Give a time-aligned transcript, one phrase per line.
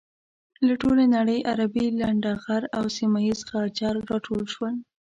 [0.67, 4.75] له ټولې نړۍ عربي لنډه غر او سيمه یيز غجر راټول شول.